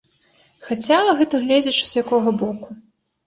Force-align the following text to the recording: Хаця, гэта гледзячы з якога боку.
Хаця, 0.69 0.97
гэта 1.19 1.41
гледзячы 1.43 1.85
з 1.91 2.03
якога 2.03 2.29
боку. 2.41 2.69